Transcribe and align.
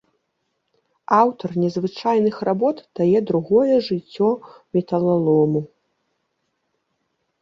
Аўтар 1.23 1.49
незвычайных 1.63 2.39
работ 2.49 2.77
дае 3.01 3.19
другое 3.33 3.75
жыццё 3.91 4.29
металалому. 4.79 5.61